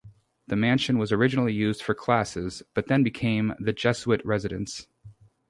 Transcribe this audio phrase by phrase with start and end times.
[0.47, 4.87] The mansion was originally used for classes, but then became the Jesuit residence.